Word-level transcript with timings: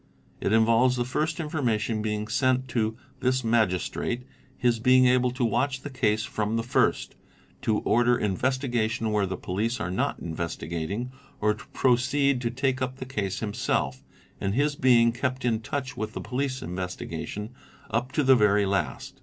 It 0.39 0.51
involves 0.51 0.95
the 0.95 1.05
first 1.05 1.39
information 1.39 2.01
being 2.01 2.27
sent 2.27 2.67
to 2.69 2.97
this 3.19 3.43
Magistrate, 3.43 4.25
his 4.57 4.79
being_ 4.79 5.03
able 5.07 5.29
to 5.29 5.45
watch 5.45 5.81
the 5.81 5.91
case 5.91 6.23
from 6.23 6.55
the 6.55 6.63
first, 6.63 7.13
to 7.61 7.77
order 7.81 8.17
investigation 8.17 9.11
where 9.11 9.27
the' 9.27 9.37
police 9.47 9.79
are 9.79 9.91
not 9.91 10.17
investigating, 10.17 11.11
or 11.39 11.53
to 11.53 11.67
proceed 11.67 12.41
to 12.41 12.49
take 12.49 12.81
up 12.81 12.97
the 12.97 13.05
case 13.05 13.41
himself, 13.41 14.03
and 14.39 14.55
his 14.55 14.75
being 14.75 15.11
kept 15.11 15.45
in 15.45 15.59
touch 15.61 15.95
with 15.95 16.13
the 16.13 16.19
police 16.21 16.63
investigation 16.63 17.51
up 17.91 18.11
to 18.13 18.23
the 18.23 18.35
very 18.35 18.65
last. 18.65 19.19